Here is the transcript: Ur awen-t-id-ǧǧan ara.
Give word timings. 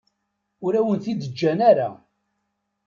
Ur 0.65 0.73
awen-t-id-ǧǧan 0.79 1.59
ara. 1.69 1.89